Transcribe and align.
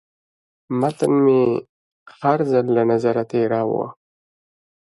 متن 0.79 1.13
مې 1.25 1.41
هر 2.19 2.39
ځل 2.51 2.65
له 2.75 2.83
نظره 2.91 3.23
تېراوه. 3.31 3.85